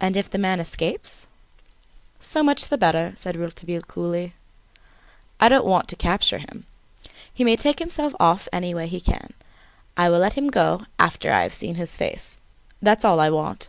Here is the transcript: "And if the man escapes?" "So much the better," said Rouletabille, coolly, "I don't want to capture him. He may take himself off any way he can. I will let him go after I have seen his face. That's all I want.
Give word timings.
"And 0.00 0.16
if 0.16 0.30
the 0.30 0.38
man 0.38 0.58
escapes?" 0.58 1.26
"So 2.18 2.42
much 2.42 2.68
the 2.68 2.78
better," 2.78 3.12
said 3.14 3.36
Rouletabille, 3.36 3.82
coolly, 3.82 4.32
"I 5.38 5.50
don't 5.50 5.66
want 5.66 5.86
to 5.88 5.96
capture 5.96 6.38
him. 6.38 6.64
He 7.30 7.44
may 7.44 7.54
take 7.56 7.78
himself 7.78 8.14
off 8.18 8.48
any 8.54 8.72
way 8.72 8.86
he 8.86 9.00
can. 9.02 9.34
I 9.98 10.08
will 10.08 10.20
let 10.20 10.38
him 10.38 10.48
go 10.48 10.86
after 10.98 11.30
I 11.30 11.42
have 11.42 11.52
seen 11.52 11.74
his 11.74 11.94
face. 11.94 12.40
That's 12.80 13.04
all 13.04 13.20
I 13.20 13.28
want. 13.28 13.68